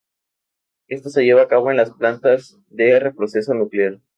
[0.87, 3.99] Esto se lleva a cabo en las plantas de reprocesado nuclear.